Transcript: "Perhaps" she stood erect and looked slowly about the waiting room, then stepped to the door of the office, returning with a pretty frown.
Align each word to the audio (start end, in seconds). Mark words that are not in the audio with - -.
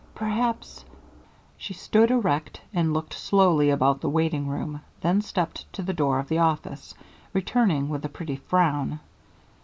"Perhaps" 0.15 0.83
she 1.57 1.75
stood 1.75 2.09
erect 2.09 2.59
and 2.73 2.91
looked 2.91 3.13
slowly 3.13 3.69
about 3.69 4.01
the 4.01 4.09
waiting 4.09 4.47
room, 4.47 4.81
then 5.01 5.21
stepped 5.21 5.71
to 5.73 5.83
the 5.83 5.93
door 5.93 6.17
of 6.17 6.27
the 6.27 6.39
office, 6.39 6.95
returning 7.33 7.87
with 7.87 8.03
a 8.03 8.09
pretty 8.09 8.37
frown. 8.37 8.99